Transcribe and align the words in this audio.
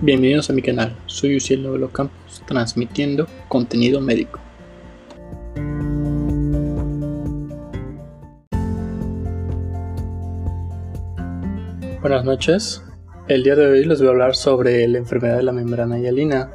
Bienvenidos 0.00 0.48
a 0.48 0.52
mi 0.52 0.62
canal, 0.62 0.94
soy 1.06 1.34
Uciel 1.34 1.64
Novelo 1.64 1.90
Campos, 1.90 2.44
transmitiendo 2.46 3.26
contenido 3.48 4.00
médico. 4.00 4.38
Buenas 12.00 12.24
noches, 12.24 12.84
el 13.26 13.42
día 13.42 13.56
de 13.56 13.66
hoy 13.66 13.84
les 13.84 13.98
voy 13.98 14.06
a 14.06 14.10
hablar 14.12 14.36
sobre 14.36 14.86
la 14.86 14.98
enfermedad 14.98 15.38
de 15.38 15.42
la 15.42 15.50
membrana 15.50 15.98
hialina. 15.98 16.52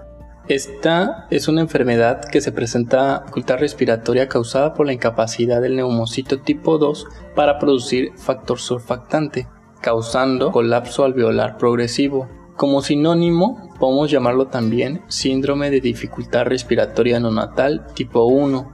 Esta 0.47 1.27
es 1.29 1.49
una 1.49 1.59
enfermedad 1.59 2.23
que 2.23 2.39
se 2.39 2.53
presenta 2.53 3.23
dificultad 3.23 3.57
respiratoria 3.57 4.29
causada 4.29 4.73
por 4.73 4.85
la 4.85 4.93
incapacidad 4.93 5.61
del 5.61 5.75
neumocito 5.75 6.39
tipo 6.39 6.77
2 6.77 7.07
para 7.35 7.59
producir 7.59 8.13
factor 8.15 8.57
surfactante, 8.57 9.49
causando 9.81 10.49
colapso 10.53 11.03
alveolar 11.03 11.57
progresivo. 11.57 12.42
Como 12.55 12.81
sinónimo, 12.81 13.71
podemos 13.79 14.11
llamarlo 14.11 14.47
también 14.47 15.01
síndrome 15.07 15.71
de 15.71 15.81
dificultad 15.81 16.45
respiratoria 16.45 17.19
neonatal 17.19 17.87
tipo 17.95 18.25
1. 18.25 18.71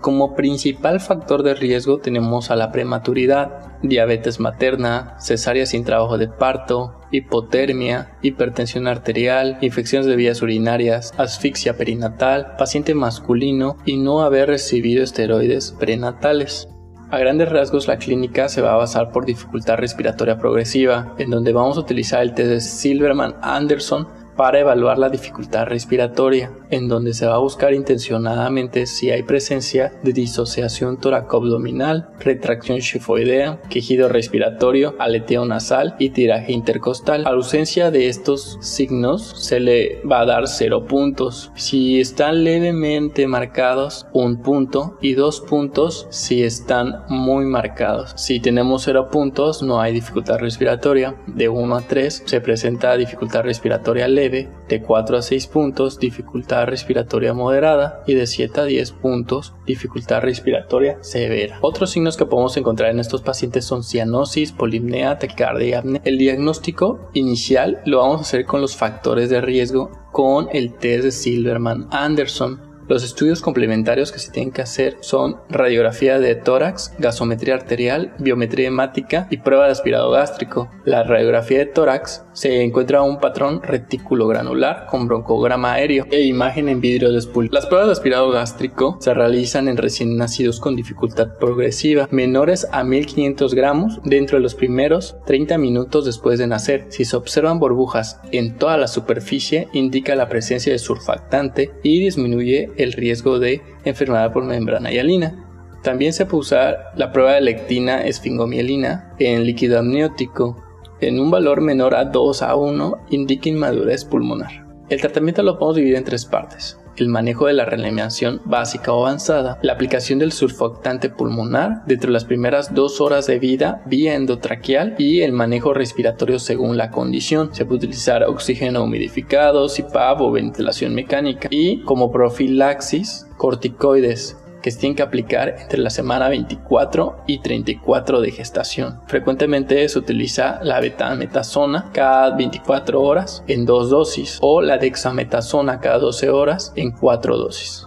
Como 0.00 0.34
principal 0.34 0.98
factor 0.98 1.44
de 1.44 1.54
riesgo 1.54 1.98
tenemos 1.98 2.50
a 2.50 2.56
la 2.56 2.72
prematuridad, 2.72 3.78
diabetes 3.82 4.40
materna, 4.40 5.14
cesárea 5.20 5.66
sin 5.66 5.84
trabajo 5.84 6.18
de 6.18 6.26
parto, 6.26 6.98
hipotermia, 7.12 8.16
hipertensión 8.22 8.88
arterial, 8.88 9.58
infecciones 9.60 10.06
de 10.06 10.16
vías 10.16 10.42
urinarias, 10.42 11.14
asfixia 11.16 11.76
perinatal, 11.76 12.56
paciente 12.56 12.94
masculino 12.96 13.76
y 13.84 13.98
no 13.98 14.22
haber 14.22 14.48
recibido 14.48 15.04
esteroides 15.04 15.70
prenatales. 15.78 16.71
A 17.12 17.18
grandes 17.18 17.50
rasgos 17.50 17.88
la 17.88 17.98
clínica 17.98 18.48
se 18.48 18.62
va 18.62 18.72
a 18.72 18.76
basar 18.76 19.12
por 19.12 19.26
dificultad 19.26 19.76
respiratoria 19.76 20.38
progresiva, 20.38 21.14
en 21.18 21.28
donde 21.28 21.52
vamos 21.52 21.76
a 21.76 21.80
utilizar 21.80 22.22
el 22.22 22.32
test 22.32 22.48
de 22.48 22.60
Silverman-Anderson 22.60 24.08
para 24.36 24.60
evaluar 24.60 24.98
la 24.98 25.08
dificultad 25.08 25.66
respiratoria, 25.66 26.50
en 26.70 26.88
donde 26.88 27.14
se 27.14 27.26
va 27.26 27.34
a 27.34 27.38
buscar 27.38 27.74
intencionadamente 27.74 28.86
si 28.86 29.10
hay 29.10 29.22
presencia 29.22 29.92
de 30.02 30.12
disociación 30.12 30.98
toracoabdominal, 30.98 32.08
retracción 32.18 32.80
chifoidea, 32.80 33.60
quejido 33.68 34.08
respiratorio, 34.08 34.94
aleteo 34.98 35.44
nasal 35.44 35.94
y 35.98 36.10
tiraje 36.10 36.52
intercostal. 36.52 37.26
A 37.26 37.30
ausencia 37.30 37.90
de 37.90 38.08
estos 38.08 38.58
signos 38.60 39.46
se 39.46 39.60
le 39.60 40.00
va 40.10 40.20
a 40.20 40.26
dar 40.26 40.48
0 40.48 40.86
puntos. 40.86 41.52
Si 41.54 42.00
están 42.00 42.44
levemente 42.44 43.26
marcados, 43.26 44.06
un 44.12 44.42
punto 44.42 44.96
y 45.00 45.14
dos 45.14 45.40
puntos 45.40 46.06
si 46.10 46.42
están 46.42 47.04
muy 47.08 47.44
marcados. 47.44 48.14
Si 48.16 48.40
tenemos 48.40 48.82
0 48.84 49.08
puntos, 49.10 49.62
no 49.62 49.80
hay 49.80 49.92
dificultad 49.92 50.38
respiratoria. 50.38 51.14
De 51.26 51.48
1 51.48 51.76
a 51.76 51.82
3 51.82 52.22
se 52.24 52.40
presenta 52.40 52.96
dificultad 52.96 53.42
respiratoria 53.42 54.08
leve 54.08 54.21
de 54.30 54.82
4 54.82 55.16
a 55.16 55.22
6 55.22 55.46
puntos 55.46 55.98
dificultad 55.98 56.66
respiratoria 56.66 57.34
moderada 57.34 58.02
y 58.06 58.14
de 58.14 58.26
7 58.26 58.60
a 58.60 58.64
10 58.64 58.92
puntos 58.92 59.54
dificultad 59.66 60.22
respiratoria 60.22 60.98
severa. 61.02 61.58
Otros 61.60 61.90
signos 61.90 62.16
que 62.16 62.26
podemos 62.26 62.56
encontrar 62.56 62.90
en 62.90 63.00
estos 63.00 63.22
pacientes 63.22 63.64
son 63.64 63.82
cianosis, 63.82 64.52
polimnea, 64.52 65.18
taquicardia 65.18 65.66
y 65.66 65.72
apnea. 65.74 66.02
El 66.04 66.18
diagnóstico 66.18 67.10
inicial 67.14 67.80
lo 67.84 67.98
vamos 67.98 68.18
a 68.18 68.22
hacer 68.22 68.46
con 68.46 68.60
los 68.60 68.76
factores 68.76 69.30
de 69.30 69.40
riesgo 69.40 69.90
con 70.12 70.48
el 70.52 70.74
test 70.74 71.04
de 71.04 71.10
Silverman-Anderson 71.10 72.71
los 72.88 73.04
estudios 73.04 73.40
complementarios 73.40 74.12
que 74.12 74.18
se 74.18 74.30
tienen 74.30 74.52
que 74.52 74.62
hacer 74.62 74.96
son 75.00 75.36
radiografía 75.48 76.18
de 76.18 76.34
tórax, 76.34 76.92
gasometría 76.98 77.54
arterial, 77.54 78.14
biometría 78.18 78.68
hemática 78.68 79.26
y 79.30 79.38
prueba 79.38 79.66
de 79.66 79.72
aspirado 79.72 80.10
gástrico. 80.10 80.70
La 80.84 81.02
radiografía 81.02 81.58
de 81.58 81.66
tórax 81.66 82.24
se 82.32 82.62
encuentra 82.62 83.02
un 83.02 83.20
patrón 83.20 83.62
retículo 83.62 84.26
granular 84.26 84.86
con 84.90 85.06
broncograma 85.06 85.74
aéreo 85.74 86.06
e 86.10 86.22
imagen 86.22 86.68
en 86.68 86.80
vidrio 86.80 87.12
de 87.12 87.20
spool. 87.20 87.48
Las 87.52 87.66
pruebas 87.66 87.88
de 87.88 87.92
aspirado 87.92 88.30
gástrico 88.30 88.98
se 89.00 89.14
realizan 89.14 89.68
en 89.68 89.76
recién 89.76 90.16
nacidos 90.16 90.60
con 90.60 90.76
dificultad 90.76 91.36
progresiva, 91.38 92.08
menores 92.10 92.66
a 92.72 92.84
1500 92.84 93.54
gramos 93.54 94.00
dentro 94.04 94.38
de 94.38 94.42
los 94.42 94.54
primeros 94.54 95.16
30 95.26 95.58
minutos 95.58 96.04
después 96.04 96.38
de 96.38 96.46
nacer. 96.46 96.86
Si 96.88 97.04
se 97.04 97.16
observan 97.16 97.58
burbujas 97.58 98.20
en 98.32 98.56
toda 98.56 98.76
la 98.76 98.88
superficie, 98.88 99.68
indica 99.72 100.14
la 100.14 100.28
presencia 100.28 100.72
de 100.72 100.78
surfactante 100.78 101.72
y 101.82 102.00
disminuye 102.00 102.71
el 102.76 102.92
riesgo 102.92 103.38
de 103.38 103.62
enfermedad 103.84 104.32
por 104.32 104.44
membrana 104.44 104.90
hialina. 104.90 105.48
También 105.82 106.12
se 106.12 106.26
puede 106.26 106.40
usar 106.40 106.92
la 106.96 107.12
prueba 107.12 107.32
de 107.32 107.40
lectina 107.40 108.04
esfingomielina 108.04 109.14
en 109.18 109.44
líquido 109.44 109.78
amniótico. 109.78 110.62
En 111.00 111.18
un 111.18 111.30
valor 111.30 111.60
menor 111.60 111.94
a 111.94 112.04
2 112.04 112.42
a 112.42 112.54
1 112.54 113.06
indica 113.10 113.48
inmadurez 113.48 114.04
pulmonar. 114.04 114.66
El 114.88 115.00
tratamiento 115.00 115.42
lo 115.42 115.58
podemos 115.58 115.76
dividir 115.76 115.96
en 115.96 116.04
tres 116.04 116.24
partes 116.24 116.78
el 116.96 117.08
manejo 117.08 117.46
de 117.46 117.52
la 117.54 117.64
reanimación 117.64 118.40
básica 118.44 118.92
o 118.92 119.06
avanzada, 119.06 119.58
la 119.62 119.72
aplicación 119.72 120.18
del 120.18 120.32
surfactante 120.32 121.08
pulmonar 121.08 121.84
dentro 121.86 122.08
de 122.08 122.14
las 122.14 122.24
primeras 122.24 122.74
dos 122.74 123.00
horas 123.00 123.26
de 123.26 123.38
vida 123.38 123.82
vía 123.86 124.14
endotraqueal 124.14 124.94
y 124.98 125.22
el 125.22 125.32
manejo 125.32 125.74
respiratorio 125.74 126.38
según 126.38 126.76
la 126.76 126.90
condición. 126.90 127.54
Se 127.54 127.64
puede 127.64 127.78
utilizar 127.78 128.24
oxígeno 128.24 128.84
humidificado, 128.84 129.68
CPAP 129.68 130.20
o 130.20 130.32
ventilación 130.32 130.94
mecánica 130.94 131.48
y 131.50 131.80
como 131.82 132.10
profilaxis 132.10 133.26
corticoides 133.36 134.36
que 134.62 134.70
se 134.70 134.78
tienen 134.78 134.96
que 134.96 135.02
aplicar 135.02 135.56
entre 135.58 135.78
la 135.78 135.90
semana 135.90 136.28
24 136.28 137.24
y 137.26 137.40
34 137.40 138.20
de 138.20 138.30
gestación. 138.30 139.00
Frecuentemente 139.06 139.88
se 139.88 139.98
utiliza 139.98 140.60
la 140.62 140.80
betametasona 140.80 141.90
cada 141.92 142.36
24 142.36 143.02
horas 143.02 143.44
en 143.48 143.66
dos 143.66 143.90
dosis 143.90 144.38
o 144.40 144.62
la 144.62 144.78
dexametasona 144.78 145.80
cada 145.80 145.98
12 145.98 146.30
horas 146.30 146.72
en 146.76 146.92
cuatro 146.92 147.36
dosis. 147.36 147.86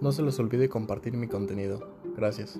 No 0.00 0.12
se 0.12 0.22
les 0.22 0.38
olvide 0.38 0.70
compartir 0.70 1.12
mi 1.14 1.28
contenido. 1.28 1.86
Gracias. 2.16 2.58